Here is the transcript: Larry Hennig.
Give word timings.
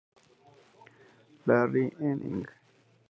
Larry 1.45 1.93
Hennig. 1.99 2.49